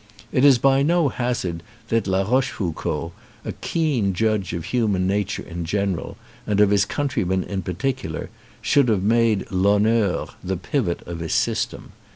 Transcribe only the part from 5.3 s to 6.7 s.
in general and